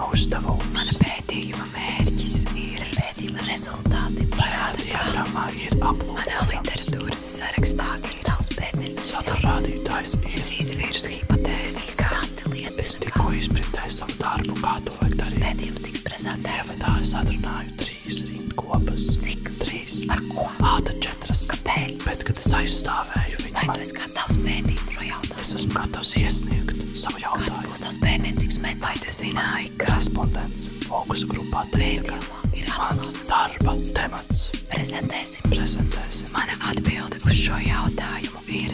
[0.00, 0.68] pētījuma uzdevums.
[0.72, 4.26] Mana pētījuma mērķis ir pētījuma rezultāti.
[4.40, 6.16] Šajā diagrammā ir aplūkojams.
[6.16, 10.38] Manā literatūras sarakstā ir daudz pētniecības Satura rādītājs ir.
[10.40, 12.48] Es izvīru hipotēzes, kā anti
[12.80, 15.44] Es tikko izprintēju savu darbu, kā to vajag darīt.
[15.44, 16.60] pētījums tiks prezentēts.
[16.60, 19.10] Ievadā es atrunāju trīs rindkopas.
[19.20, 19.59] Cik?
[19.90, 20.06] Trīs.
[20.08, 20.44] Par ko?
[20.62, 21.40] Ā, tad četras.
[21.50, 22.04] Kāpēc?
[22.06, 25.40] Bet, kad es aizstāvēju viņu, Vai man, tu esi gatavs pētīt šo jautājumu?
[25.40, 27.70] es esmu gatavs iesniegt savu Kāds jautājumu.
[27.72, 28.84] būs tavs pētniecības metods?
[28.84, 35.50] Vai tu zināji, ka Respondents fokusu grupā teica, ka ir mans darba temats Prezentēsim.
[35.50, 36.30] prezentēsim.
[36.36, 38.70] Mana atbilde uz šo jautājumu ir.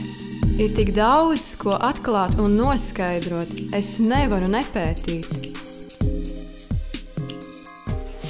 [0.61, 3.49] Ir tik daudz, ko atklāt un noskaidrot.
[3.77, 5.46] Es nevaru nepētīt.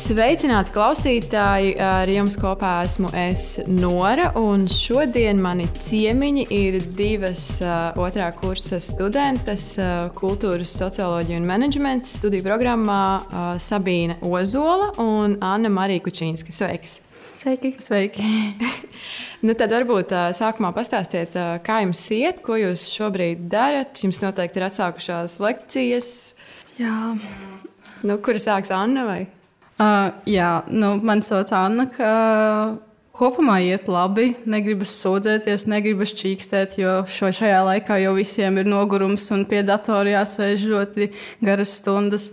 [0.07, 1.73] Sveicināti klausītāji!
[1.83, 4.29] Ar jums kopā esmu es Nora.
[4.39, 12.07] un Šodien mani ciemiņi ir divas uh, otrā kursa studentes uh, kultūras, socioloģija un menedžmenta
[12.07, 16.55] studiju programmā uh, Sabīne Ozola un Anna Marija Kučīnska.
[16.55, 17.01] Sveiks!
[17.35, 17.75] Sveiki!
[17.83, 18.23] Sveiki.
[19.43, 23.99] Nu, tad varbūt uh, sākumā pastāstiet, uh, kā jums iet, ko jūs šobrīd darat.
[24.07, 26.13] Jums noteikti ir atsākušās lekcijas,
[26.77, 27.17] Jā,
[28.07, 29.25] nu, kuras sāks Anna vai?
[29.81, 31.89] Uh, jā nu, man sauc Anna.
[31.93, 32.11] Ka...
[33.17, 39.25] Kopumā iet labi, negribas sūdzēties, negribas čīkstēt, jo šo, šajā laikā jau visiem ir nogurums
[39.33, 41.09] un pie datora jāsēž ļoti
[41.41, 42.27] garas stundas.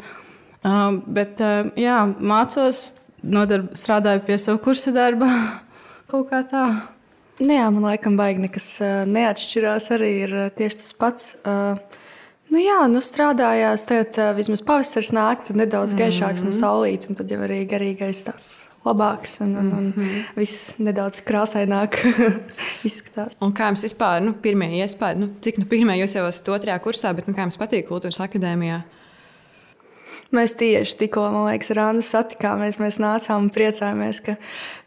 [0.60, 2.82] Uh, bet uh, jā, mācos,
[3.24, 5.32] nodarb, strādāju pie sava kursa darba.
[6.12, 6.66] Kaut kā tā.
[7.40, 8.68] Nu jā, man laikam baigi nekas
[9.08, 9.88] neatšķirās.
[9.96, 11.32] Arī ir tieši tas pats.
[11.48, 11.80] Uh,
[12.54, 13.88] nu jā, nu strādājās.
[13.90, 16.54] Tagad uh, vismaz pavasaris nāk, tad nedaudz gaišāks mm -hmm.
[16.54, 17.10] un saulīts.
[17.10, 20.24] Un tad jau arī garīgais tāds labāks un, un, un mm -hmm.
[20.36, 21.98] viss nedaudz krāsaināk
[22.90, 23.38] izskatās.
[23.42, 26.80] Un kā jums vispār, nu, pirmie iespējas, nu, cik nu, pirmie jūs jau esat otrajā
[26.80, 28.82] kursā, bet nu, kā jums patīk kultūras akadēmijā?
[30.34, 32.80] Mēs tieši tikko, man liekas, ar Annu satikāmies.
[32.82, 34.34] Mēs nācām un priecājāmies, ka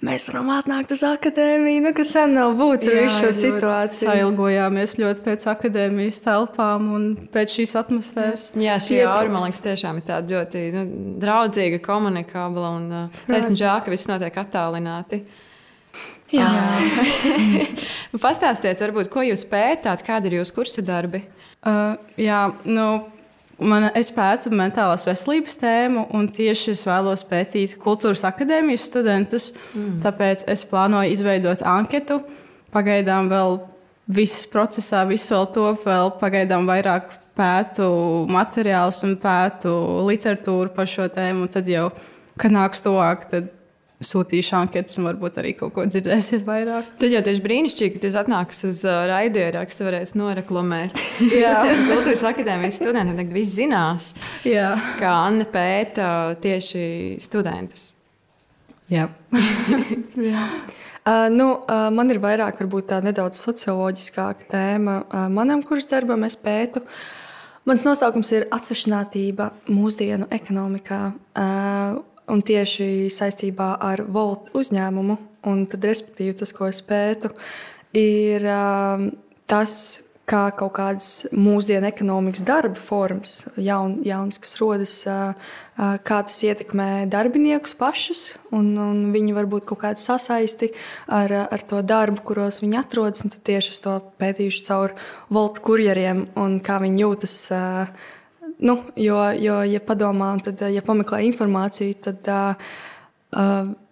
[0.06, 1.84] mēs varam atnākt uz akadēmiju.
[1.84, 4.10] Nu, kas sen nav būtis ar visu šo ļoti situāciju.
[4.10, 8.48] Sailgojāmies ļoti pēc akadēmijas telpām un pēc šīs atmosfēras.
[8.58, 10.84] Jā, šī aura, man liekas, tiešām ir tāda ļoti nu,
[11.22, 15.22] draudzīga, komunikabla un uh, taisnība ka viss notiek attālināti.
[16.34, 16.50] Jā.
[18.24, 21.22] Pastāstiet, varbūt, ko jūs pētāt, kādi ir jūsu kursa darbi?
[21.66, 22.88] Uh, jā, nu,
[23.58, 29.50] man, es pētu mentālās veselības tēmu, un tieši es vēlos pētīt kultūras akadēmijas studentus.
[29.72, 30.00] Mm.
[30.04, 32.20] Tāpēc es plānoju izveidot anketu.
[32.74, 33.60] Pagaidām vēl
[34.12, 37.86] viss procesā, viss vēl top, vēl pagaidām vairāk pētu
[38.32, 39.72] materiālus un pētu
[40.08, 41.50] literatūru par šo tēmu.
[41.52, 41.90] Tad jau,
[42.40, 43.52] kad nāks tuvāk, tad
[44.04, 46.88] sūtīšu anketas un varbūt arī kaut ko dzirdēsiet vairāk.
[47.00, 51.00] Tad jau tieši brīnišķīgi, ka tas atnāks uz uh, raidierakstu, varēs noreklamēt.
[51.42, 51.54] Jā.
[51.88, 54.10] Kultūras akadēmijas studentiem tagad viss zinās,
[54.44, 56.08] Jā, kā Anna pēta
[56.42, 56.82] tieši
[57.24, 57.94] studentus.
[58.92, 59.08] Jā.
[61.06, 64.98] Uh, nu, uh, man ir vairāk, varbūt tā nedaudz socioloģiskāka tēma.
[65.06, 66.82] Uh, manam kursam darbam es pētu.
[67.66, 71.00] Mans nosaukums ir Atsevišķinātība mūsdienu ekonomikā.
[71.34, 75.18] Uh, un tieši saistībā ar Volt uzņēmumu,
[75.50, 77.32] un tad, respektīvi, tas, ko es pētu,
[77.96, 79.06] ir uh,
[79.50, 79.76] tas,
[80.26, 85.36] kā kaut kādas mūsdienu ekonomikas darba formas, jaun, jaunas, kas rodas, uh,
[85.78, 90.72] uh, kā tas ietekmē darbiniekus pašus un, un viņu varbūt kaut kādu sasaisti
[91.06, 93.22] ar, ar to darbu, kuros viņi atrodas.
[93.22, 94.98] Tad tieši es to pētīšu caur
[95.30, 97.38] Volta kurjeriem un kā viņi jūtas.
[97.54, 98.12] Uh,
[98.58, 102.70] Nu, jo, jo, ja padomā, tad, ja pameklē informāciju, tad uh,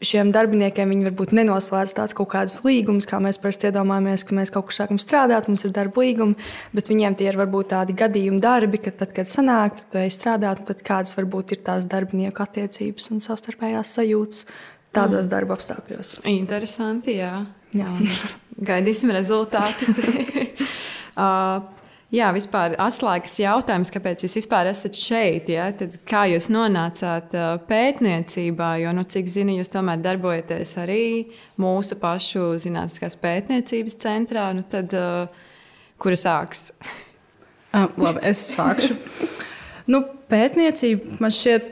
[0.05, 4.53] šiem darbiniekiem viņi varbūt nenoslēdz tāds kaut kādas līgumus, kā mēs parasti iedomājamies, ka mēs
[4.55, 6.39] kaut kur sākam strādāt, mums ir darba līgumi,
[6.73, 10.15] bet viņiem tie ir varbūt tādi gadījumi darbi, ka tad, kad sanāk, tad tu ej
[10.17, 14.47] strādāt, tad kādas varbūt ir tās darbinieku attiecības un savstarpējās sajūtas
[14.95, 15.33] tādos mm.
[15.35, 16.17] darba apstākļos.
[16.33, 17.37] Interesanti, jā.
[17.77, 17.93] Jā.
[18.71, 19.93] Gaidīsim rezultātus.
[21.21, 21.84] uh,
[22.15, 25.51] jā, vispār atslēgas jautājums, kāpēc jūs vispār esat šeit?
[25.53, 25.69] Ja?
[25.77, 27.35] Tad kā jūs nonācāt
[27.69, 28.71] pētniecībā?
[28.83, 31.05] Jo, nu, cik zinu, jūs tomēr darbojaties arī
[31.61, 34.49] mūsu pašu zinātniskās pētniecības centrā.
[34.57, 34.95] Nu, tad,
[36.01, 36.71] kura sāks?
[37.75, 38.95] Uh, labi, es sākšu.
[39.91, 41.71] nu, pētniecība man šķiet,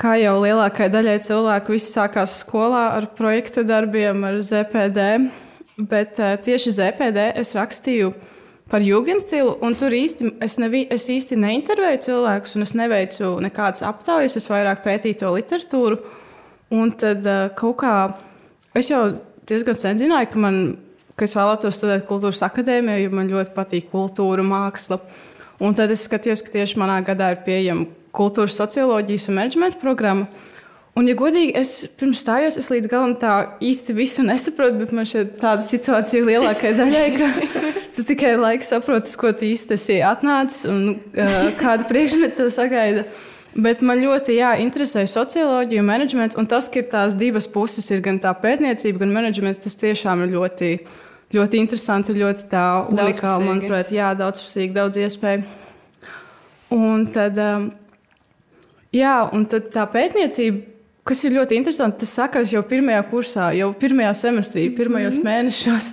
[0.00, 5.08] kā jau lielākajai daļai cilvēku, viss sākās skolā ar projekta darbiem, ar ZPD.
[5.90, 8.12] Bet tieši ZPD es rakstīju
[8.70, 13.82] par jūgenstilu, un tur īsti es, nevi, es īsti neintervēju cilvēkus, un es neveicu nekādas
[13.86, 15.98] aptaujas, es vairāk pētīju to literatūru.
[16.70, 17.94] Un tad uh, kaut kā
[18.78, 19.02] es jau
[19.50, 20.60] diezgan sen zināju, ka, man,
[21.18, 25.00] ka es vēlētos studēt kultūras akadēmijā, jo man ļoti patīk kultūra, māksla.
[25.60, 30.30] Un tad es skatījos, ka tieši manā gadā ir pieejama kultūras socioloģijas un menedžmenta programmu.
[30.98, 35.06] Un, ja godīgi, es pirms stājos, es līdz galam tā īsti visu nesaprotu, bet man
[35.06, 37.59] šeit tāda situācija lielākajai daļai, ka
[37.96, 43.04] tas tikai ir laiks saprast, ko tu īsti esi atnācis un uh, kādu priekšmetu sagaida.
[43.50, 47.88] Bet man ļoti jā, interesē socioloģija un menedžments, un tas, ka ir tās divas puses,
[47.90, 50.70] ir gan tā pētniecība, gan menedžments, tas tiešām ir ļoti,
[51.34, 55.42] ļoti interesanti, ļoti tā unikāli, manuprāt, jā, daudzpusīgi, daudz iespēju.
[56.78, 57.42] Un tad,
[58.94, 60.70] jā, un tad tā pētniecība
[61.10, 65.30] kas ir ļoti interesanti, tas sākās jau pirmajā kursā, jau pirmajā semestrī, pirmajos mm -hmm.
[65.30, 65.92] mēnešos.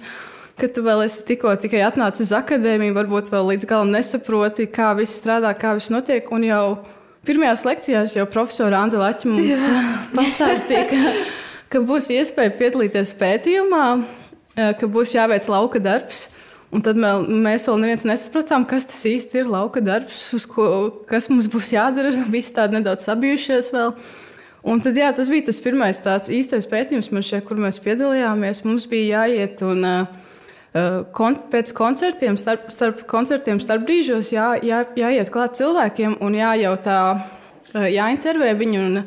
[0.57, 4.89] Kad tu vēl esi tikko tikai atnācis uz akadēmiju, varbūt vēl līdz galam nesaproti, kā
[4.97, 6.31] viss strādā, kā viss notiek.
[6.33, 6.79] Un jau
[7.29, 9.61] pirmajās lekcijās jau profesora Anna Laķa mums
[10.17, 11.13] pastāstīja, ka,
[11.75, 13.85] ka būs iespēja piedalīties pētījumā,
[14.81, 16.25] ka būs jāveic lauka darbs.
[16.73, 20.65] Un tad vēl, mēs vēl neviens nesapratām, kas tas īsti ir lauka darbs, ko,
[21.07, 22.09] kas mums būs jādara.
[22.33, 23.93] Visi tādi nedaudz sabijušies vēl.
[24.67, 28.65] Un tad, jā, tas bija tas pirmais tāds īstais pētījums, šeit, kur mēs piedalījāmies.
[28.65, 30.25] Mums bija jāiet un uh,
[31.15, 36.99] kon pēc koncertiem, starp, starp koncertiem, starp brīžos jā, jā, jāiet klāt cilvēkiem un jājautā,
[37.73, 38.83] uh, jāintervē viņu.
[38.83, 39.01] Un,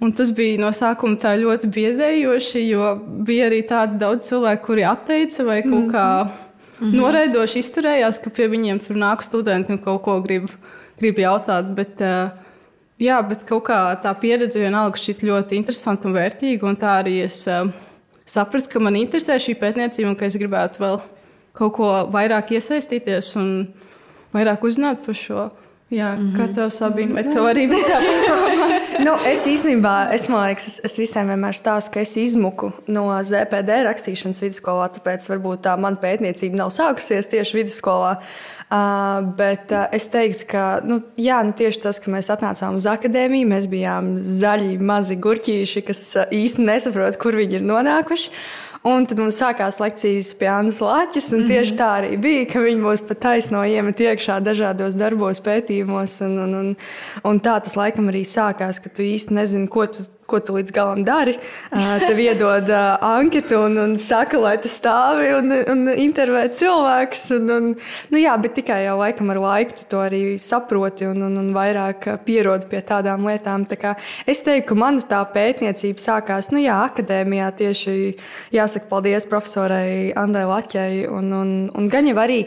[0.00, 2.92] un tas bija no sākuma ļoti biedējoši, jo
[3.26, 6.30] bija arī tādi daudz cilvēku, kuri atteica vai kaut kā mm
[6.80, 6.94] -hmm.
[7.00, 10.48] noraidoši izturējās, ka pie viņiem tur nāk studenti un kaut ko grib,
[10.98, 11.74] grib jautāt.
[11.74, 12.30] Bet, uh,
[13.00, 16.66] Jā, bet kaut kā tā pieredze vienalga šķiet ļoti interesanta un vērtīga.
[16.68, 17.70] Un tā arī es uh,
[18.30, 21.00] sapratu, ka man interesē šī pētniecība un ka es gribētu vēl
[21.56, 23.50] kaut ko vairāk iesaistīties un
[24.34, 25.48] vairāk uzzināt par šo.
[25.90, 26.36] Jā, mm -hmm.
[26.38, 27.98] kā tev Sabīna, vai tev arī bija tā?
[29.04, 33.82] nu, es īstenībā, es, liekas, es, es visiem vienmēr stāstu, ka es izmuku no ZPD
[33.86, 38.16] rakstīšanas vidusskolā, tāpēc varbūt tā mana pētniecība nav sākusies tieši vidusskolā.
[38.70, 42.86] Uh, bet uh, es teiktu, ka nu, jā, nu, tieši tas, ka mēs atnācām uz
[42.86, 48.30] akadēmiju, mēs bijām zaļi, mazi gurķīši, kas uh, īsti nesaprot, kur viņi ir nonākuši.
[48.80, 52.80] Un tad mums sākās lekcijas pie Annas Latvijas, un tieši tā arī bija, ka viņi
[52.80, 56.14] mūs pat taisno iemet iekšā dažādos darbos, pētījumos.
[56.24, 56.70] Un, un, un,
[57.28, 60.74] un tā tas laikam arī sākās, ka tu īsti nezini, ko tu ko tu līdz
[60.74, 61.36] galam dari.
[62.06, 67.26] Tev iedod anketu un, un saka, lai tu stāvi un, un intervē cilvēks.
[67.36, 67.70] Un, un,
[68.12, 71.50] nu jā, bet tikai jau laikam ar laiku tu to arī saproti un, un, un
[71.56, 73.66] vairāk pierodi pie tādām lietām.
[73.70, 73.94] Tā
[74.28, 77.96] es teiktu, ka mana tā pētniecība sākās nu jā, akadēmijā tieši
[78.54, 82.40] jāsaka paldies profesorai Andai Laķai un, un, un gan jau arī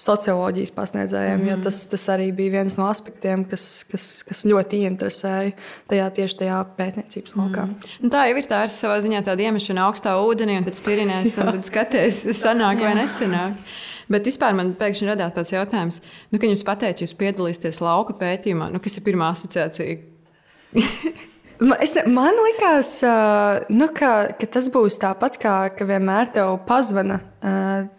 [0.00, 1.48] socioloģijas pasniedzējiem, mm.
[1.50, 5.54] jo tas, tas arī bija viens no aspektiem, kas, kas, kas ļoti ieinteresēja
[5.90, 7.66] tajā tieši tajā pētniecībā rīcības laukā.
[7.66, 7.90] Mm.
[8.04, 11.36] Nu, tā jau ir tā ar savā ziņā tāda iemešana augstā ūdenī, un tad spirinēs,
[11.40, 13.56] un tad skaties, sanāk vai nesanāk.
[14.12, 18.70] Bet vispār man pēkšņi radās tāds jautājums, nu, kad jums pateica, jūs piedalīsieties lauka pētījumā,
[18.70, 19.98] nu, kas ir pirmā asociācija?
[21.56, 23.00] Es, man liekas,
[23.72, 27.16] nu, ka, ka tas būs tāpat, kā ka vienmēr te pazvana.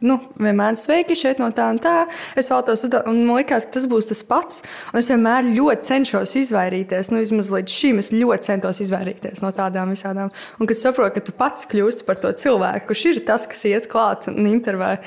[0.04, 2.06] Nu, vienmēr sveiki šeit no tā un tā.
[2.38, 4.62] Es vēlos, un man liekas, ka tas būs tas pats.
[4.92, 7.10] Un es vienmēr ļoti cenšos izvairīties.
[7.14, 10.30] Nu, vismaz līdz šim es ļoti centos izvairīties no tādām visādām.
[10.60, 13.90] Un kad saprotu, ka tu pats kļūsti par to cilvēku, kurš ir tas, kas iet
[13.90, 14.98] klāt un intervē,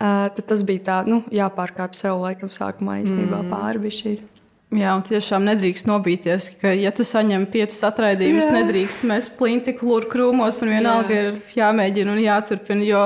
[0.00, 3.54] tad tas bija tā, nu, jāpārkāpj sev laikam sākumā īstenībā mm.
[3.54, 4.18] pāri.
[4.70, 10.06] Jā, un tiešām nedrīkst nobīties, ka, ja tu saņem piecus atraidījumus, nedrīkst mest plinti klūru
[10.12, 11.24] krūmos, un vienalga Jā.
[11.24, 13.00] ir jāmēģina un jāturpina.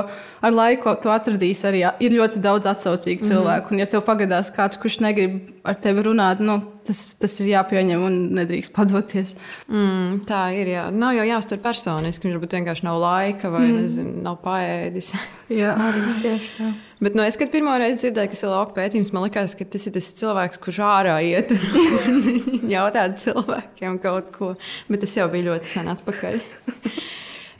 [0.45, 3.29] Ar laiku tu atradīsi arī ir ļoti daudz atsaucīgu mm.
[3.31, 3.73] cilvēku.
[3.73, 8.03] Un, ja tev pagadās kāds, kurš negrib ar tevi runāt, nu, tas, tas ir jāpieņem
[8.05, 9.35] un nedrīkst padoties.
[9.65, 10.69] Mm, tā ir.
[10.75, 10.87] Jā.
[10.93, 12.27] Nav jau jāuztver personiski.
[12.27, 13.79] Viņš varbūt vienkārši nav laika vai mm.
[13.81, 15.15] nezinu, nav paēdis.
[15.49, 16.69] jā, arī tieši tā.
[17.03, 19.83] Bet nu, es, kad pirmo reizi dzirdēju, kas ir lauka pētījums, man liekas, ka tas
[19.89, 24.53] ir tas cilvēks, kurš ārā iet un jautā cilvēkiem kaut ko.
[24.87, 26.39] Bet tas jau bija ļoti sen atpakaļ.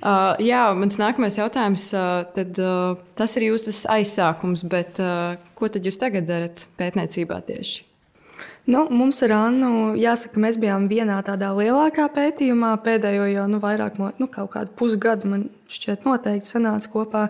[0.06, 5.66] Uh, jā, mans nākamais jautājums, uh, tad, uh, tas ir jūsu aizsākums, bet uh, ko
[5.74, 7.82] tad jūs tagad darat pētniecībā tieši?
[8.70, 13.98] Nu, mums ar Annu jāsaka, mēs bijām vienā tādā lielākā pētījumā pēdējo jau nu, vairāk
[13.98, 17.24] nu, kaut kādu pusgadu, man šķiet, noteikti sanāca kopā,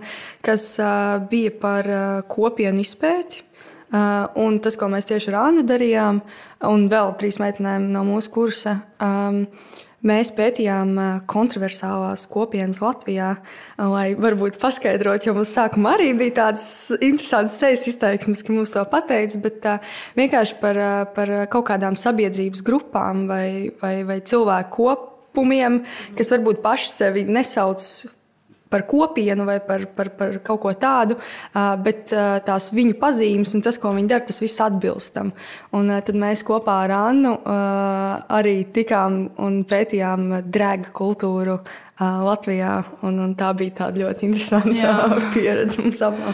[0.43, 3.43] kas uh, bija par uh, kopienu izpēti.
[3.95, 6.19] Uh, un tas, ko mēs tieši ar Annu darījām,
[6.67, 9.45] un vēl trīs meitenēm no mūsu kursa, um,
[10.05, 10.91] Mēs pētījām
[11.31, 13.31] kontroversālās kopienas Latvijā,
[13.79, 16.67] lai varbūt paskaidrotu, jo mums sākumā arī bija tādas
[16.99, 19.65] interesantas sejas izteiksmes, ka mums to pateica, bet
[20.19, 20.81] vienkārši par,
[21.15, 24.91] par kaut kādām sabiedrības grupām vai, vai, vai cilvēku
[25.35, 25.81] kopumiem,
[26.17, 27.89] kas varbūt paši sevi nesauc
[28.69, 31.17] par kopienu vai par, par, par kaut ko tādu,
[31.85, 32.13] bet
[32.47, 35.31] tās viņu pazīmes un tas, ko viņi dara, tas viss atbilst tam.
[35.77, 41.59] Un tad mēs kopā ar Annu arī tikām un pētījām drēga kultūru
[41.99, 42.81] Latvijā.
[43.07, 44.95] Un, un tā bija tāda ļoti interesanta Jā.
[45.35, 46.33] pieredze mums abām.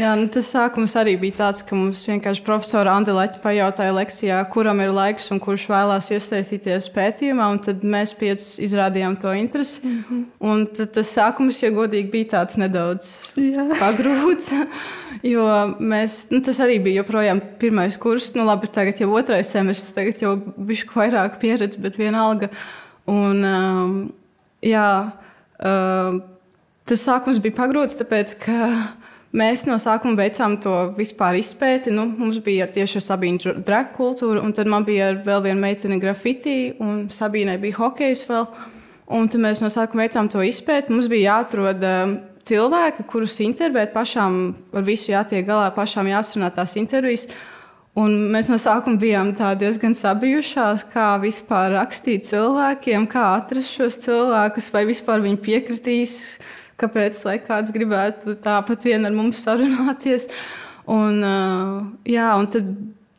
[0.00, 4.80] Jā, nu, tas sākums arī bija tāds, ka mums vienkārši profesora Andeleķa pajautāja lekcijā, kuram
[4.80, 7.50] ir laiks un kurš vēlās iesaistīties pētījumā.
[7.66, 9.82] Tad mēs pieci izrādījām to interesi.
[9.84, 10.22] Mm -hmm.
[10.48, 10.64] Un
[10.94, 13.12] tas sākums, ja godīgi, bija tāds nedaudz
[13.82, 14.54] pagrūts.
[15.22, 15.44] Jo
[15.78, 18.32] mēs, nu, tas arī bija joprojām pirmais kurs.
[18.34, 22.48] Nu, labi, tagad jau otrais semestris, tagad jau bija vairāk pieredze, bet vienalga.
[23.06, 24.12] Un, um,
[24.62, 24.88] Jā,
[25.58, 26.18] uh,
[26.86, 28.58] tas sākums bija pagrūts, tāpēc ka
[29.36, 31.92] mēs no sākuma veicām to vispār izpēti.
[31.94, 35.98] Nu, mums bija tieši ar Sabīnu drag kultūru, un tad man bija vēl viena meitene
[36.02, 38.46] grafitī, un Sabīnai bija hokejs vēl.
[39.12, 40.92] Un tad mēs no sākuma veicām to izpēti.
[40.94, 42.14] Mums bija jāatrod uh,
[42.48, 44.38] cilvēki, kurus intervēt, pašām
[44.78, 47.28] ar visu jātiek galā, pašām jāsrunā tās intervijas.
[47.92, 54.70] Un mēs no sākuma bijām diezgan sabijušās, kā vispār rakstīt cilvēkiem, kā atrast šos cilvēkus,
[54.72, 56.14] vai vispār viņi piekritīs,
[56.80, 60.30] kāpēc kāds gribētu tāpat vien ar mums sarunāties.
[60.88, 61.20] Un,
[62.08, 62.70] jā, un tad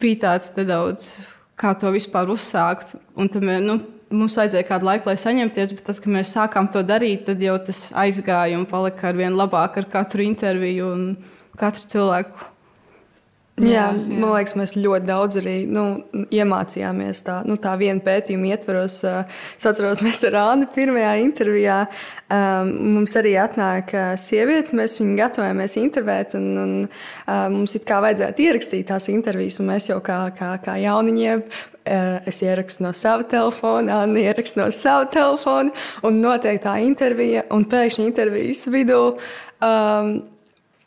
[0.01, 1.11] bija tāds nedaudz,
[1.53, 2.95] kā to vispār uzsākt.
[3.13, 3.77] Un tad mēs, nu,
[4.09, 7.59] mums vajadzēja kādu laiku, lai saņemties, bet tad, kad mēs sākām to darīt, tad jau
[7.61, 11.05] tas aizgāja un palika ar vien labāk ar katru interviju un
[11.61, 12.49] katru cilvēku
[13.61, 15.83] Jā, jā, jā, man liekas, mēs ļoti daudz arī nu,
[16.33, 18.95] iemācījāmies tā, nu, tā viena pētījuma ietvaros.
[19.05, 25.77] Es atceros, mēs ar Annu pirmajā intervijā um, mums arī atnāk sieviete, mēs viņu gatavojamies
[25.83, 30.23] intervēt, un, un um, mums it kā vajadzētu ierakstīt tās intervijas, un mēs jau kā,
[30.39, 31.45] kā, kā jauniņiem
[32.25, 35.73] es ierakstu no sava telefona, Anna ieraksta no sava telefona,
[36.07, 39.01] un notiek tā intervija, un pēkšņi intervijas vidū.
[39.63, 40.15] Um,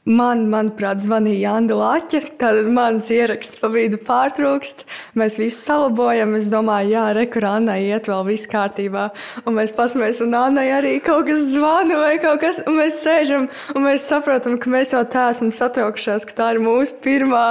[0.07, 2.21] Man, manuprāt, zvanīja Anna Laķa.
[2.39, 4.85] Tad mans ieraksts pa vidu pārtrūkst.
[5.19, 6.37] Mēs visu salabojam.
[6.39, 9.09] Es domāju, jā, rekurānai iet vēl viss kārtībā.
[9.43, 12.63] Un mēs pasmējamies, un Annai arī kaut kas zvana vai kaut kas.
[12.71, 16.63] Un mēs sēžam un mēs saprotam, ka mēs jau tā esam satraukšies, ka tā ir
[16.63, 17.45] mūsu pirmā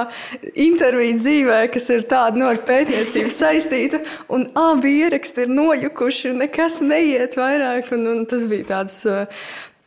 [0.56, 4.00] intervija dzīvē, kas ir tāda no nu, pētniecību saistīta.
[4.32, 7.92] Un abi ieraksti ir nojukuši, nekas neiet vairāk.
[8.00, 9.04] Un, un tas bija tāds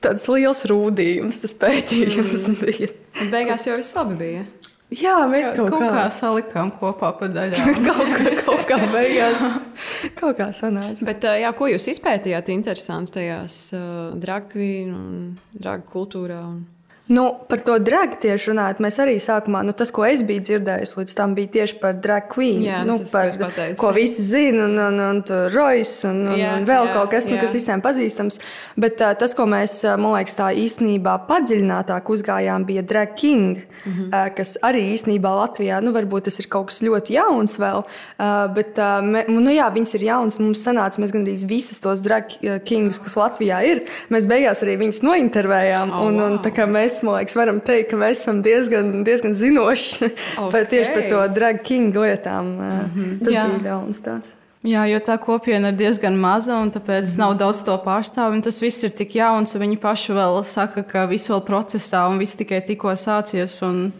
[0.04, 2.58] tāds liels rūdījums, tas pētījums mm.
[2.62, 2.90] bija.
[3.32, 4.46] Beigās jau viss labi bija.
[4.88, 7.80] Jā, mēs kaut, kaut kā, kā salikām kopā pa daļām.
[7.88, 9.44] kaut, kā, kaut kā beigās.
[10.20, 11.04] kaut kā sanāca.
[11.04, 15.20] Bet, jā, ko jūs izpētījāt interesanti tajās uh, dragvīnu un
[15.52, 16.40] dragu kultūrā?
[16.54, 16.62] Un...
[17.08, 20.90] Nu, par to drag tieši runājot, mēs arī sākumā, nu, tas, ko es biju dzirdējis,
[20.98, 22.60] līdz tam bija tieši par drag queen.
[22.66, 23.32] Jā, nu, par,
[23.80, 27.08] ko visi zina, un, un, un, un Rojas, un, un, jā, un vēl jā, kaut
[27.14, 28.36] kas, nu, kas visiem pazīstams.
[28.76, 33.88] Bet uh, tas, ko mēs, man liekas, tā īstenībā padziļinātāk uzgājām, bija drag king, mm
[33.88, 34.10] -hmm.
[34.12, 38.52] uh, kas arī īstenībā Latvijā, nu, varbūt tas ir kaut kas ļoti jauns vēl, uh,
[38.52, 42.28] bet, uh, me, nu, jā, viņas ir jauns, mums sanāca, mēs gandrīz visas tos drag
[42.68, 46.26] kingus, kas Latvijā ir, mēs beigās arī viņus nointervējām, oh, un, wow.
[46.28, 50.04] un tā kā mēs mēs, man liekas, varam teikt, ka mēs esam diezgan, diezgan zinoši
[50.10, 50.50] okay.
[50.50, 52.46] par tieši par to drag king lietām.
[52.56, 53.24] Mm -hmm.
[53.24, 53.46] Tas Jā.
[53.46, 54.34] bija ļauns tāds.
[54.66, 57.18] Jā, jo tā kopiena ir diezgan maza, un tāpēc mm -hmm.
[57.18, 58.42] nav daudz to pārstāvju.
[58.42, 62.18] Tas viss ir tik jauns, un viņi paši vēl saka, ka viss vēl procesā, un
[62.18, 63.62] viss tikai tikko sācies.
[63.62, 63.92] Un,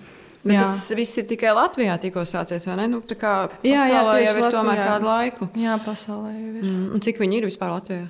[0.45, 0.63] Bet jā.
[0.63, 2.67] tas viss ir tikai Latvijā, tikko sācies.
[2.89, 4.51] Nu, tā kā jā, jā, jau ir Latvijā.
[4.51, 5.49] tomēr kādu laiku.
[5.55, 6.63] Jā, pasaulē jau ir.
[6.63, 8.09] Mm, un cik viņi ir vispār Latvijā?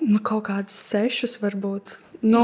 [0.00, 2.09] Nu, kaut kādas sešas, varbūt.
[2.20, 2.40] Nu,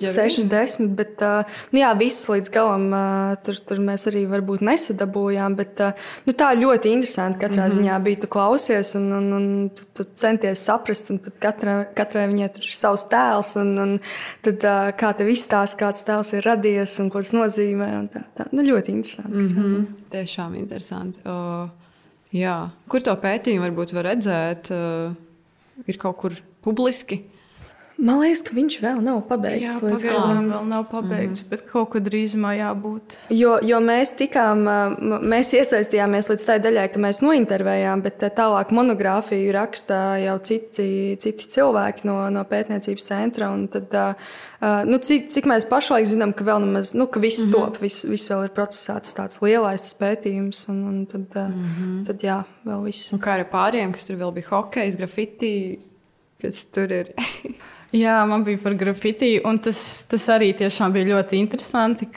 [0.00, 1.44] jā, sešas, desmit, bet uh,
[1.74, 5.56] nu, jā, visas līdz galam uh, tur, tur mēs arī nesadabūjām.
[5.58, 7.40] Bet uh, nu, tā ļoti interesanti.
[7.42, 7.76] Katrā mm -hmm.
[7.76, 11.12] ziņā bija tu klausies un, un, un tu, tu centies saprast.
[11.12, 13.54] Tad katrai, katrai viņai ir savs tēls.
[13.60, 14.00] Un, un
[14.42, 18.08] tad, uh, kā tev izstāsta, kāds tēls ir radies un ko tas nozīmē.
[18.12, 18.48] Tā, tā.
[18.52, 19.36] Nu, ļoti interesanti.
[19.36, 19.86] Mm -hmm.
[20.10, 21.20] Tiešām interesanti.
[21.28, 21.68] O,
[22.32, 22.70] jā.
[22.88, 24.70] Kur to pētījumu varbūt var redzēt?
[24.70, 25.12] Uh,
[25.86, 26.32] ir kaut kur
[26.62, 27.24] publiski.
[27.98, 29.80] Man liekas, ka viņš vēl nav pabeigts.
[29.80, 31.50] Jā, pagaidām vēl nav pabeigts, mm -hmm.
[31.50, 33.16] bet kaut kad drīzumā jābūt.
[33.34, 34.60] Jo, jo mēs tikām,
[35.26, 41.48] mēs iesaistījāmies līdz tai daļai, ka mēs nointervējām, bet tālāk monogrāfiju raksta jau citi, citi
[41.50, 43.48] cilvēki no, no pētniecības centra.
[43.66, 43.96] Tad,
[44.86, 47.52] nu, cik, cik mēs pašlaik zinām, ka vēl nemaz, nu, ka viss mm -hmm.
[47.52, 50.68] top, viss, viss vēl ir procesā, tas tāds lielais tas pētījums.
[50.68, 52.04] Un, un tad, mm -hmm.
[52.06, 53.12] tad, jā, vēl viss.
[53.12, 55.80] Un kā ar pārējiem, kas tur vēl bija hokejs, grafiti,
[56.38, 57.10] kas tur ir?
[57.94, 59.78] Jā, man bija par grafiti, un tas,
[60.10, 62.08] tas arī tiešām bija ļoti interesanti.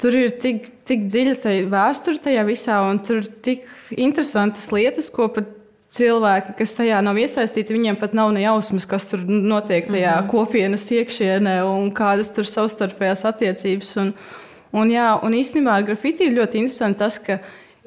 [0.00, 3.66] Tur ir tik, tik dziļa vēsture tajā visā, un tur ir tik
[4.00, 5.50] interesantas lietas, ko pat
[5.92, 10.22] cilvēki, kas tajā nav iesaistīti, viņiem pat nav ne jausmas, kas tur notiek tajā mm
[10.22, 10.30] -hmm.
[10.30, 13.96] kopienas iekšienē un kādas tur savstarpējās attiecības.
[13.96, 14.14] Un,
[14.72, 17.38] un, jā, un īstenībā ar grafiti ir ļoti interesanti tas, ka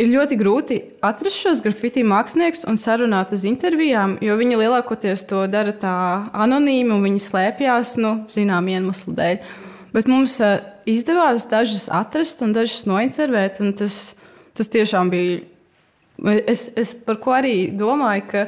[0.01, 5.45] ir ļoti grūti atrast šos grafiti māksliniekus un sarunāt uz intervijām, jo viņi lielākoties to
[5.51, 5.95] dara tā
[6.33, 9.41] anonīmi un viņi slēpjas, nu, zinām, iemeslu dēļ.
[9.95, 10.59] Bet mums uh,
[10.89, 14.15] izdevās dažus atrast un dažus nointervēt, un tas,
[14.57, 15.43] tas tiešām bija
[16.23, 18.45] Es, es par ko arī domāju, ka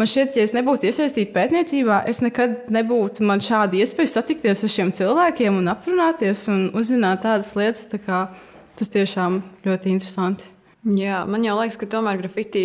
[0.00, 4.72] man šķiet, ja es nebūtu iesaistīta pētniecībā, es nekad nebūtu man šāda iespēja satikties ar
[4.72, 7.84] šiem cilvēkiem un aprunāties un uzzināt tādas lietas.
[7.92, 8.24] Tā kā,
[8.78, 10.48] tas tiešām ļoti interesanti.
[10.82, 12.64] Jā, man jau liekas, ka tomēr grafiti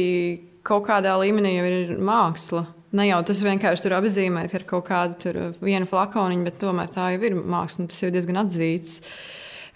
[0.66, 2.66] kaut kādā līmenī jau ir māksla.
[2.98, 7.26] Ne jau tas vienkārši tur apzīmēt ar kaut kādu vienu flakoniņu, bet tomēr tā jau
[7.28, 7.90] ir māksla.
[7.92, 9.02] Tas jau ir diezgan atzīts.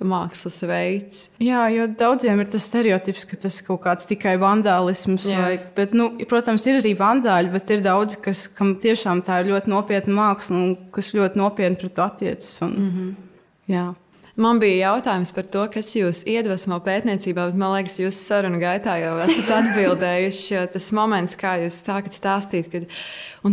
[0.01, 1.17] Mākslas veids.
[1.37, 5.27] Jā, jo daudziem ir tas stereotips, ka tas kaut kāds tikai vandālisms.
[5.29, 9.51] Vai, bet, nu, protams, ir arī vandāļi, bet ir daudzi, kas, kam tiešām tā ir
[9.51, 12.55] ļoti nopietna māksla un kas ļoti nopietni pret to attiecas.
[12.65, 13.13] Un, mm -hmm.
[13.75, 13.85] Jā.
[14.39, 18.95] Man bija jautājums par to, kas jūs iedvesmo pētniecībā, bet man liekas, jūs sarunu gaitā
[19.01, 20.61] jau esat atbildējuši.
[20.71, 22.87] Tas moments, kā jūs sākat stāstīt, kad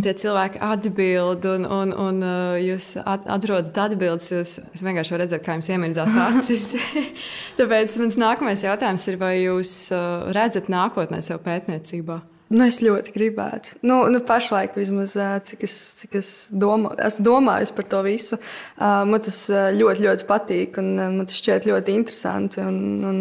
[0.05, 4.31] tie cilvēki atbild un, un, un uh, jūs atrodat atbildes.
[4.31, 6.67] Jūs, es vienkārši varu redzēt, kā jums iemirdzās acis.
[7.59, 12.21] Tāpēc mans nākamais jautājums ir, vai jūs uh, redzat nākotnē sev pētniecībā?
[12.49, 13.75] Nu, es ļoti gribētu.
[13.85, 15.13] Nu, nu, pašlaik, vismaz,
[15.45, 18.39] cik es, cik es domā, esmu domājis par to visu,
[18.79, 22.63] man tas ļoti, ļoti patīk man tas šķiet ļoti interesanti.
[22.65, 23.19] Un, un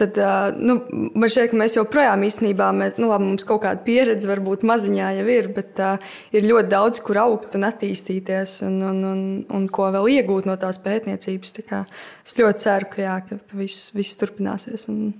[0.00, 0.16] tad,
[0.56, 0.78] nu,
[1.12, 5.12] man šķiet, ka mēs joprojām īstenībā, mēs, nu, labi, mums kaut kāda pieredze varbūt maziņā
[5.18, 5.84] jau ir, bet
[6.32, 9.20] ir ļoti daudz, kur augt un attīstīties un, un, un,
[9.60, 11.52] un ko vēl iegūt no tās pētniecības.
[11.60, 11.84] Tā
[12.24, 15.12] es ļoti ceru, ka, jā, ka, ka viss, viss turpināsies un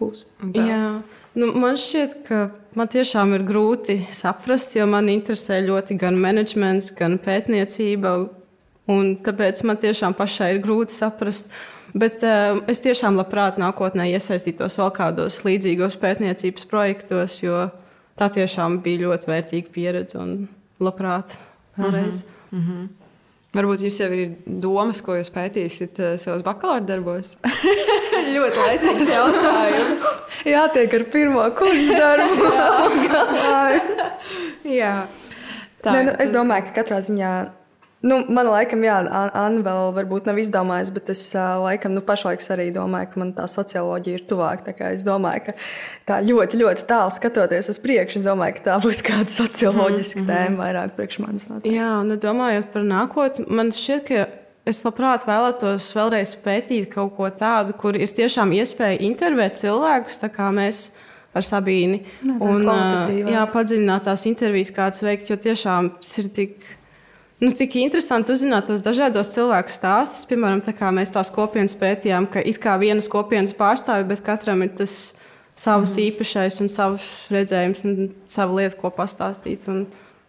[0.00, 0.24] būs.
[0.56, 1.00] Jā.
[1.38, 2.38] Nu, man šķiet, ka
[2.78, 8.16] man tiešām ir grūti saprast, jo man interesē ļoti gan menedžments, gan pētniecība.
[9.26, 11.52] Tāpēc man tiešām pašai ir grūti saprast.
[11.94, 17.64] Bet uh, es tiešām labprāt nākotnē iesaistītos vēl kādos līdzīgos pētniecības projektos, jo
[18.18, 20.48] tā tiešām bija ļoti vērtīga pieredze un
[20.82, 21.38] labprāt
[21.78, 22.26] vēlreiz.
[22.26, 22.58] Uh -huh.
[22.58, 22.99] Uh -huh.
[23.50, 27.32] Varbūt jums jau ir domas, ko jūs pētīsiet uh, savos bakalaura darbos.
[28.34, 30.04] ļoti laicīgs jautājums.
[30.46, 32.52] jātiek ar pirmo kursu darbu.
[33.08, 33.24] jā.
[34.70, 34.92] jā.
[35.80, 37.32] Tā, ne, nu, es domāju, ka katrā ziņā.
[38.00, 42.70] Nu, man laikam, jā, Anna vēl varbūt nav izdomājusi, bet es laikam, nu, pašlaik arī
[42.72, 44.64] domāju, ka man tā socioloģija ir tuvāk.
[44.88, 45.54] Es domāju, ka
[46.08, 50.26] tā ļoti, ļoti tālu skatoties uz priekšu, es domāju, ka tā būs kāda socioloģiska mm
[50.26, 50.32] -hmm.
[50.32, 51.48] tēma vairāk priekš manis.
[51.50, 51.76] Noteikti.
[51.76, 54.26] Jā, nu, domājot par nākotni, man šķiet, ka
[54.64, 60.32] es labprāt vēlētos vēlreiz pētīt kaut ko tādu, kur ir tiešām iespēja intervēt cilvēkus, tā
[60.32, 60.90] kā mēs
[61.34, 62.02] ar Sabīni.
[62.24, 62.64] Jā, un
[63.28, 66.79] jā, padziļināt tās intervijas, kādas veikt, jo tiešām tas ir tik.
[67.40, 70.26] Nu, cik interesanti uzzināt tos dažādos cilvēku stāstus.
[70.28, 74.66] Piemēram, tā kā mēs tās kopienas pētījām, ka it kā vienas kopienas pārstāvja, bet katram
[74.66, 75.14] ir tas
[75.56, 76.02] savs mm.
[76.10, 77.96] īpašais un savs redzējums un
[78.28, 79.64] sava lieta, ko pastāstīt.
[79.72, 79.86] Un,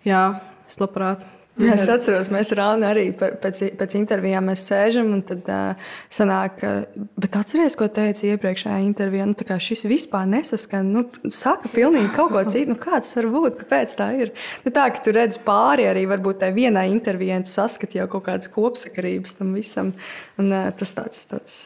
[0.08, 0.24] jā,
[0.72, 1.28] es labprāt
[1.62, 5.12] Jā, es atceros, mēs ar Annu arī pēc, pēc intervijām sēžam.
[5.28, 9.28] Tad uh, sanāk, uh, bet atcerieties, ko teica iepriekšējā intervijā.
[9.30, 10.92] Nu, šis vispār nesaskan.
[10.96, 12.74] Nu, saka pilnīgi kaut ko citu.
[12.74, 13.62] Nu, kāds var būt?
[13.62, 14.34] Kāpēc tā ir?
[14.66, 18.28] Nu, tā, ka tu redz pāri arī varbūt tai vienai intervijai, tu saskati jau kaut
[18.30, 19.96] kādas kopsakarības tam visam.
[20.42, 21.26] Un, uh, tas tāds.
[21.32, 21.58] tāds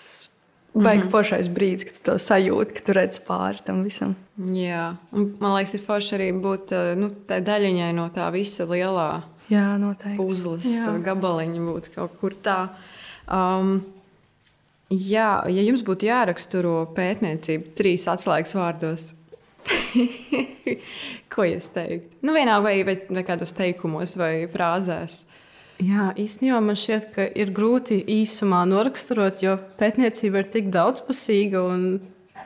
[0.76, 1.12] Baigi mm -hmm.
[1.12, 4.16] foršais brīdis, kad to sajūti, ka tu redz pāri tam visam.
[4.38, 9.76] Jā, un man liekas, ir forši arī būt nu, daļiņai no tā visa lielā Jā,
[9.82, 10.18] noteikti.
[10.18, 10.96] Puzles jā.
[11.06, 12.60] gabaliņi būtu kaut kur tā.
[13.26, 13.78] Um,
[14.90, 19.12] jā, ja jums būtu jāraksturo pētniecība trīs atslēgas vārdos,
[21.34, 22.20] ko jūs teiktu?
[22.26, 25.26] Nu, vienā vai, vai, vai kādos teikumos vai frāzēs.
[25.84, 31.82] Jā, īstenībā man šķiet, ka ir grūti īsumā noraksturot, jo pētniecība ir tik daudzpusīga un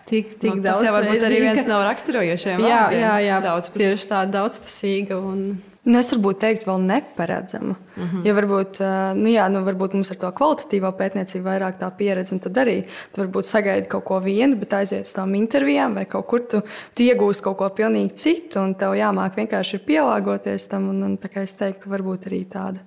[0.10, 0.80] tik, tik nu, daudz.
[0.80, 2.64] Tas jau varbūt arī viens no raksturojošiem.
[2.66, 3.92] Jā, jā, jā daudzpusīga.
[3.94, 5.20] tieši tā daudzpusīga.
[5.22, 5.44] Un...
[5.90, 7.74] Nu, es varbūt teiktu, vēl neparedzama.
[7.74, 8.26] Mm -hmm.
[8.28, 8.80] Ja varbūt,
[9.18, 12.84] nu, jā, nu, varbūt mums ar to kvalitatīvo pētniecību vairāk tā pieredze, un tad arī
[13.12, 16.62] tu varbūt sagaidi kaut ko vienu, bet aiziet uz tām intervijām vai kaut kur tu,
[16.94, 20.90] tu iegūsi kaut ko pilnīgi citu, un tev jāmāk vienkārši pielāgoties tam.
[20.90, 22.80] Un, un, es teiktu, ka varbūt arī tāda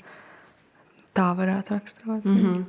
[1.15, 2.25] tā varētu raksturot.
[2.25, 2.65] Mm -hmm.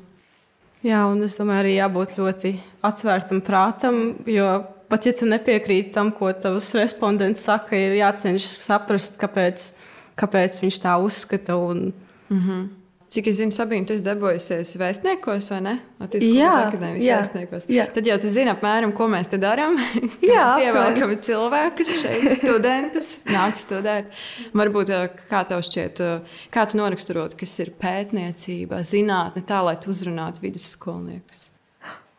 [0.84, 6.12] Jā, un es domāju, arī jābūt ļoti atvērtam prātam, jo pat ja tu nepiekrīti tam,
[6.12, 9.72] ko tavs respondents saka, ir jācenšas saprast, kāpēc
[10.20, 11.58] kāpēc viņš tā uzskata.
[11.58, 11.92] Un,
[12.30, 12.72] mm -hmm.
[13.14, 15.74] Cik es zinu, Sabīna, tu esi darbojusies vēstniekos, vai ne?
[16.02, 17.68] Latvijas Jā, jā, vēstniekos.
[17.70, 17.86] jā.
[17.94, 19.78] Tad jau tu zini apmēram, ko mēs te darām.
[20.34, 21.20] Jā, aptuveni.
[21.22, 24.10] cilvēkus šeit, studentus, nāk studēt.
[24.54, 29.78] Varbūt eh, kā tev šķiet, eh, kā tu noraksturotu, kas ir pētniecība, zinātne, tā lai
[29.78, 31.52] tu uzrunātu vidusskolniekus.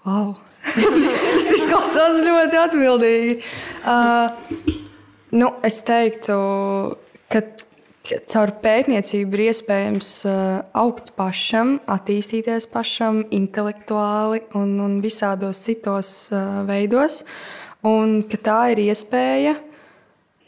[0.04, 0.36] Wow.
[0.74, 3.36] Tas izklausās ļoti atbildīgi.
[3.82, 4.74] Uh,
[5.32, 6.36] nu, es teiktu,
[7.32, 7.42] ka,
[8.04, 10.38] ka caur pētniecību ir iespējams uh,
[10.76, 17.22] augt pašam, attīstīties pašam, intelektuāli un, un visādos citos uh, veidos.
[17.84, 19.56] Un ka tā ir iespēja.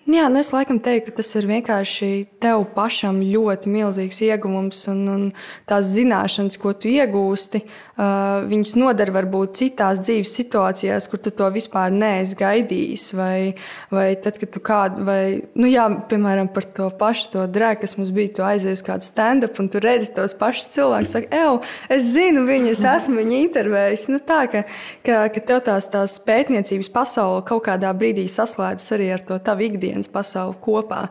[0.07, 4.85] Jā, nu es laikam teiktu, ka tas ir vienkārši tev pašam ļoti milzīgs ieguvums.
[4.93, 5.25] Un, un
[5.69, 11.49] tās zināšanas, ko tu iegūsti, uh, viņas noder varbūt citās dzīves situācijās, kur tu to
[11.55, 13.05] vispār neesi gaidījis.
[13.17, 13.55] Vai,
[13.91, 17.97] vai tad, kad tu kādu, vai, nu jā, piemēram, par to pašu to drēku, kas
[17.97, 21.15] mums bija, tu aizies uz kādu stand-up un tu redzi tos pašus cilvēkus.
[21.17, 21.63] Saka, Ew,
[21.97, 24.07] es zinu viņu, es esmu viņu intervējis.
[24.13, 24.67] Nu, tā, ka,
[25.07, 29.71] ka, ka tev tās, tās pētniecības pasaule kaut kādā brīdī saslēdzas arī ar to tavu
[29.71, 31.07] ikdienas pasauli kopā.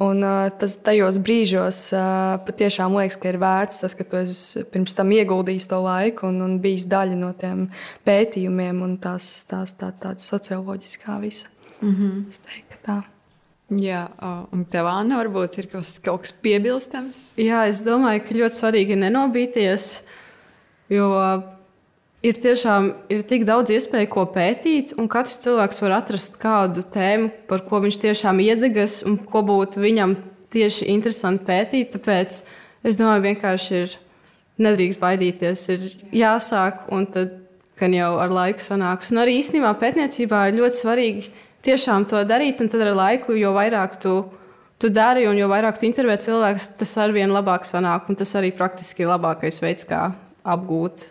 [0.00, 4.64] Un, uh, tas tajos brīžos uh, patiešām liekas, ka ir vērts tas, ka tu esi
[4.72, 7.66] pirms tam ieguldījis to laiku un, un bijis daļa no tiem
[8.06, 11.50] pētījumiem un tās, tās tā, tāda socioloģiskā visa.
[11.80, 12.28] Mm -hmm.
[12.28, 13.00] Es teiktu, ka tā.
[13.70, 14.08] Jā,
[14.50, 17.30] un tev, Anna, varbūt ir kaut kas, kaut kas piebilstams.
[17.38, 19.84] Jā, es domāju, ka ļoti svarīgi nenobīties,
[20.90, 21.06] jo
[22.26, 27.30] ir tiešām ir tik daudz iespēju, ko pētīt, un katrs cilvēks var atrast kādu tēmu,
[27.46, 30.16] par ko viņš tiešām iedegas un ko būtu viņam
[30.50, 31.94] tieši interesanti pētīt.
[31.94, 32.42] Tāpēc
[32.82, 33.96] es domāju, vienkārši ir
[34.60, 37.36] nedrīkst baidīties, ir jāsāk, un tad
[37.80, 39.12] gan jau ar laiku sanāks.
[39.14, 41.30] Un arī īstenībā pētniecībā ir ļoti svarīgi
[41.66, 44.16] tiešām to darīt, un tad ar laiku, jo vairāk tu,
[44.80, 48.34] tu dari, un jo vairāk tu intervē cilvēkus, tas ar vien labāk sanāk, un tas
[48.38, 50.10] arī praktiski labākais veids, kā
[50.44, 51.08] apgūt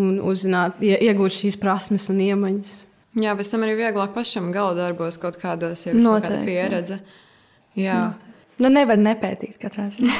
[0.00, 2.76] un uzzināt, ie, iegūt šīs prasmes un iemaņas.
[3.20, 6.46] Jā, pēc tam arī vieglāk pašam gala darbos kaut kādos ir kaut kāda Noteikti, jā.
[6.48, 7.00] pieredze.
[7.76, 7.98] Jā.
[8.62, 10.14] Nu, nevar nepētīt katrā ziņā.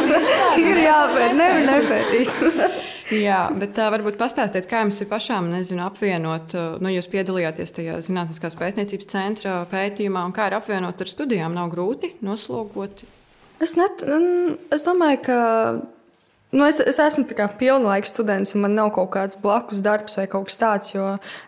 [0.70, 2.32] ir jāpēt, nevar nepētīt.
[3.26, 8.00] Jā, bet tā varbūt pastāstiet, kā jums ir pašām nezinu, apvienot, nu, jūs piedalījāties tajā
[8.02, 11.54] Zinātniskās pētniecības centra pētījumā, un kā ir apvienot ar studijām?
[11.54, 13.04] Nav grūti noslogot.
[13.62, 14.02] Es, net,
[14.74, 15.38] es domāju, ka
[16.50, 17.24] nu, es, es esmu
[17.58, 20.94] pilnlaika students, un man nav kaut kāds blakus darbs vai kaut kas tāds.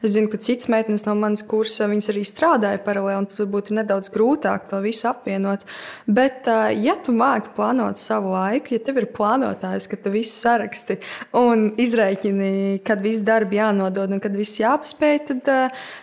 [0.03, 4.11] Es zinu, ka citas meitenes no manas kursa arī strādāja paralēli, un tur būtu nedaudz
[4.15, 5.65] grūtāk to visu apvienot.
[6.07, 6.51] Bet,
[6.83, 10.99] ja tu māki plānot savu laiku, ja tev ir plānotājs, ka tu visu saraksti
[11.39, 15.55] un izreikini, kad viss darbi jānodod un kad viss jāpaspēj, tad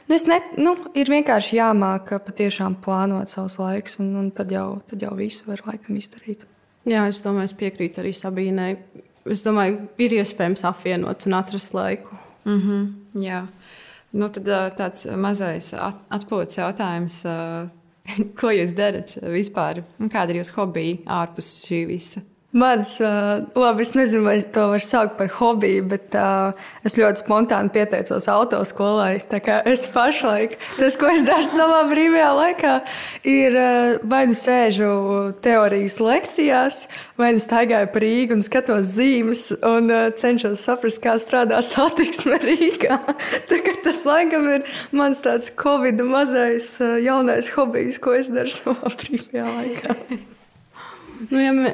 [0.07, 5.03] nu, ne, nu, ir vienkārši jāmāk patiešām plānot savus laikus, un, un tad, jau, tad
[5.03, 6.47] jau visu var laikam izdarīt.
[6.85, 8.75] Jā, es domāju, es piekrītu arī Sabīnai.
[9.25, 12.17] Es domāju, ir iespējams apvienot un atrast laiku.
[12.45, 13.47] Mm -hmm, jā,
[14.13, 14.45] nu, tad
[14.77, 17.23] tāds mazais at- atpūtas jautājums.
[18.39, 19.83] Ko jūs darat vispār?
[19.99, 22.21] Kāda ir jūsu hobija ārpus šī visa?
[22.55, 26.53] Mans, uh, labi, es nezinu, vai to var saukt par hobiju, bet uh,
[26.87, 29.17] es ļoti spontāni pieteicos autoskolai.
[29.67, 32.75] Es pašlaik, tas, ko es daru savā brīvajā laikā,
[33.27, 34.87] ir uh, vai nu sēžu
[35.43, 36.77] teorijas lekcijās,
[37.19, 42.39] vai nu staigāju pa Rīgu un skatos zīmes un uh, cenšos saprast, kā strādā satiksme
[42.47, 43.01] Rīgā.
[43.83, 44.63] Tas laikam ir
[44.95, 46.71] mans tāds Covid mazais
[47.03, 49.99] jaunais hobijs, ko es daru savā brīvajā laikā.
[51.31, 51.71] Nu, ja, mē,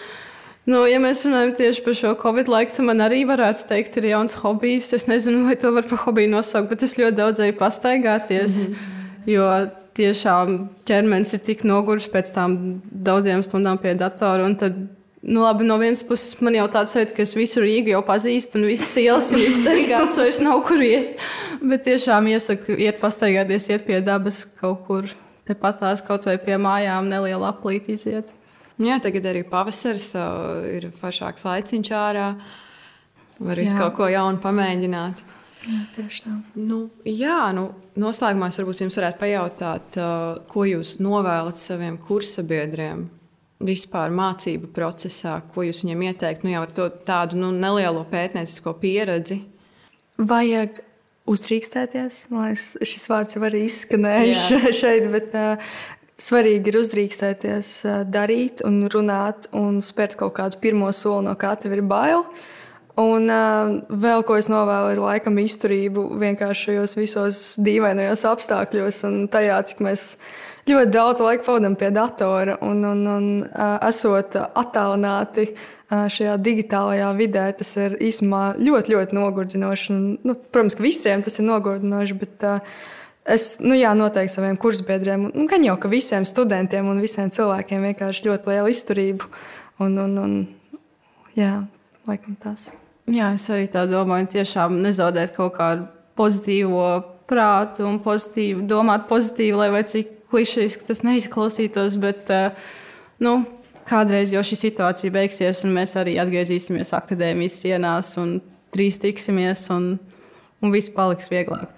[0.70, 4.12] nu, ja mēs runājam tieši par šo covid laiku, tad man arī varētu teikt, ir
[4.12, 4.92] jauns hobijs.
[4.96, 8.64] Es nezinu, vai to var par hobiju nosaukt, bet es ļoti daudz eju pastaigāties.
[8.68, 8.96] Mm -hmm.
[9.28, 9.46] Jo
[10.00, 10.56] tiešām
[10.88, 12.56] ķermenis ir tik noguris pēc tam
[12.90, 14.46] daudziem stundām pie datora.
[14.46, 14.76] un Tad,
[15.22, 18.60] nu, labi, no vienas puses man jau tāds sajūta, ka es visu Rīgu jau pazīstu,
[18.60, 21.20] un visas ielas un viss staigāts, vairs nav kur iet.
[21.60, 25.10] Bet tiešām iesaku iet pastaigāties, iet pie dabas kaut kur.
[25.48, 28.34] Tepat tās kaut vai pie mājām neliela aplīte iziet.
[28.80, 30.08] Jā, tagad arī pavasaris
[30.72, 32.30] ir foršāks laiciņš ārā.
[33.40, 33.76] Var Jā.
[33.76, 35.22] kaut ko jaunu pamēģināt.
[35.60, 36.34] Jā, tieši tā.
[36.56, 37.66] Nu, jā, nu,
[38.00, 39.98] noslēgumā es varbūt jums varētu pajautāt,
[40.48, 43.06] ko jūs novēlat saviem kursabiedriem
[43.60, 48.72] vispār mācību procesā, ko jūs viņiem ieteiktu, nu, jau ar to tādu nu, nelielo pētniecisko
[48.80, 49.42] pieredzi.
[50.16, 50.80] Vajag
[51.30, 52.22] uzdrīkstēties.
[52.32, 54.46] Man liekas, šis vārds jau arī izskanējis
[54.80, 55.72] šeit, bet uh,
[56.20, 57.72] svarīgi ir uzdrīkstēties,
[58.12, 62.26] darīt, un runāt un spērt kaut kādu pirmo soli, no kā tev ir bail.
[63.00, 69.20] Un uh, vēl ko es novēlu, ir laikam izturību vienkārši šajos visos dīvainajos apstākļos un
[69.32, 70.06] tajā, cik mēs
[70.68, 77.10] ļoti daudz laika pavadām pie datora un, un, un uh, esot attālināti uh, šajā digitālajā
[77.16, 79.92] vidē, tas ir īstenībā ļoti, ļoti nogurdinoši.
[79.94, 82.82] Un, nu, protams, ka visiem tas ir nogurdinoši, bet uh,
[83.24, 87.88] es nu, jā, noteikti saviem kursbiedriem, un gan jau ka visiem studentiem un visiem cilvēkiem
[87.90, 89.28] vienkārši ļoti liela izturība.
[89.80, 90.34] Un, un, un,
[91.36, 91.54] jā,
[92.08, 92.68] laikam tas.
[93.10, 95.86] Jā, es arī tā domāju, tiešām nezaudēt kaut kādu
[96.18, 96.84] pozitīvo
[97.30, 101.96] prātu un pozitīvu, domāt pozitīvi, lai vai cik klišejiski tas neizklausītos.
[102.02, 102.30] Bet,
[103.22, 103.34] nu,
[103.88, 108.38] kādreiz jau šī situācija beigsies, un mēs arī atgriezīsimies akadēmijas sienās, un
[108.74, 109.94] trīs tiksimies, un,
[110.62, 111.74] un viss paliks vieglāk.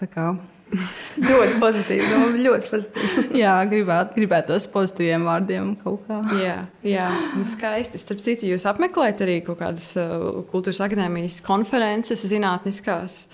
[1.29, 2.09] ļoti pozitīvi.
[2.11, 3.25] No, ļoti pozitīvi.
[3.43, 6.21] jā, gribētu, gribētu tos pozitīviem vārdiem kaut kā.
[6.41, 8.01] Jā, jā nu skaisti.
[8.01, 13.27] Starp citu, jūs apmeklējat arī kaut kādas uh, kultūras akadēmijas konferences, zinātniskās.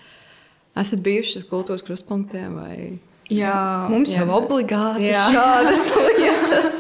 [0.79, 2.74] Esat bijuši uz kultūras krustpunktiem vai
[3.29, 4.23] Jā, mums jā.
[4.23, 5.25] jau obligāti jā.
[5.35, 5.83] šādas
[6.17, 6.79] lietas.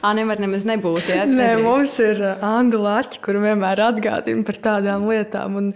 [0.00, 1.10] Ā, nevar nemaz nebūt.
[1.12, 5.66] Jā, Nē, mums ir angļu laķi, kur vienmēr atgādina par tādām lietām un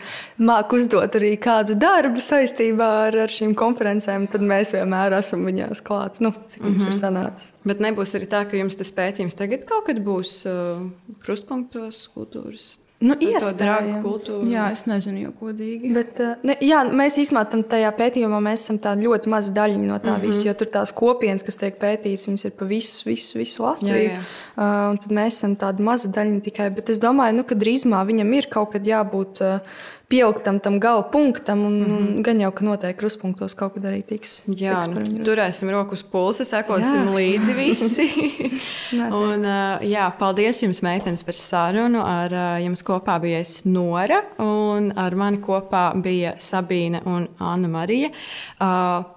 [0.40, 4.24] māk uzdot arī kādu darbu saistībā ar, ar šīm konferencēm.
[4.32, 6.94] Tad mēs vienmēr esam viņās klāts, nu, cik mums mm -hmm.
[6.94, 7.52] ir sanācis.
[7.68, 10.88] Bet nebūs arī tā, ka jums tas pētījums tagad kaut kad būs uh,
[11.20, 12.78] krustpunktos kultūras.
[13.02, 15.90] Nu, Iespējams, jā, es nezinu, jau godīgi.
[15.92, 20.14] Bet, uh, ne, jā, mēs īstenībā tam tajā pētījumā esam ļoti maza daļa no tā
[20.14, 20.22] mm -hmm.
[20.24, 20.46] visa.
[20.48, 23.96] Jo tur tās kopienas, kas tiek pētītas, viņas ir pa visu, visu, visu Latviju.
[23.96, 24.22] Jā, jā.
[24.54, 26.70] Uh, tad mēs esam tāda maza daļa tikai.
[26.70, 29.42] Bet es domāju, nu, ka drīzumā viņam ir kaut kad jābūt.
[29.42, 29.60] Uh,
[30.08, 32.22] pieliktam tam gala punktam, un, mm -hmm.
[32.22, 34.42] gan jau, ka noteikti krustpunktos kaut kad arī tiks.
[34.46, 37.14] Jā, tiks nu, turēsim roku uz pulsa, sekosim jā.
[37.14, 38.10] līdzi visi.
[39.22, 39.44] un,
[39.80, 42.04] jā, paldies jums, meitenes, par sarunu.
[42.04, 48.10] Ar jums kopā bija es Nora, un ar mani kopā bija Sabīne un Anna Marija.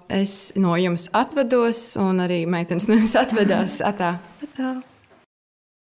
[0.08, 3.80] Es no jums atvados, un arī meitenes no jums atvedās.
[3.80, 4.18] Atā.
[4.42, 4.97] Atā.